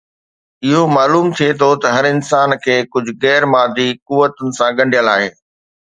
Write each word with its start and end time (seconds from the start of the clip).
اهو 0.67 0.81
معلوم 0.95 1.27
ٿئي 1.37 1.51
ٿو 1.59 1.69
ته 1.81 1.87
هر 1.95 2.05
انسان 2.13 2.49
کي 2.63 2.75
ڪجهه 2.93 3.15
غير 3.25 3.41
مادي 3.55 3.89
قوتن 4.11 4.47
سان 4.61 4.69
ڳنڍيل 4.79 5.07
آهي 5.17 5.29